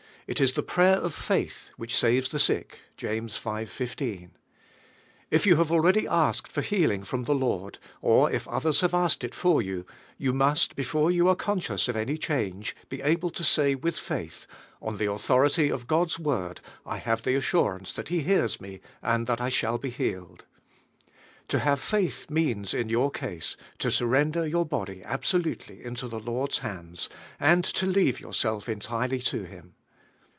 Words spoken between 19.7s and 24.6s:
be healed." To have faith means in your ease, to surrender